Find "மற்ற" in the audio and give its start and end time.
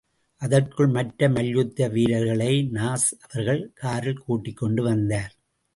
0.87-1.29